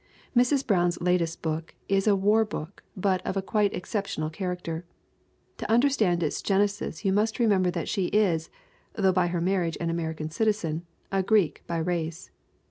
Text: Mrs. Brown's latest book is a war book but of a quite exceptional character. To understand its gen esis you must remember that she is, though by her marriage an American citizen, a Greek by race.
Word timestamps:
Mrs. 0.35 0.65
Brown's 0.65 0.99
latest 0.99 1.43
book 1.43 1.75
is 1.87 2.07
a 2.07 2.15
war 2.15 2.43
book 2.43 2.81
but 2.97 3.23
of 3.23 3.37
a 3.37 3.41
quite 3.43 3.71
exceptional 3.75 4.31
character. 4.31 4.83
To 5.57 5.71
understand 5.71 6.23
its 6.23 6.41
gen 6.41 6.59
esis 6.61 7.05
you 7.05 7.13
must 7.13 7.37
remember 7.37 7.69
that 7.69 7.87
she 7.87 8.05
is, 8.05 8.49
though 8.93 9.11
by 9.13 9.27
her 9.27 9.41
marriage 9.41 9.77
an 9.79 9.91
American 9.91 10.31
citizen, 10.31 10.87
a 11.11 11.21
Greek 11.21 11.61
by 11.67 11.77
race. 11.77 12.31